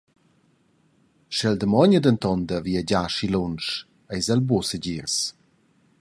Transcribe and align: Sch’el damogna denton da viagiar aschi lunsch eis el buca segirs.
Sch’el 1.35 1.55
damogna 1.61 1.99
denton 2.03 2.41
da 2.49 2.57
viagiar 2.65 3.05
aschi 3.07 3.27
lunsch 3.33 3.71
eis 4.13 4.25
el 4.33 4.41
buca 4.47 4.67
segirs. 4.69 5.15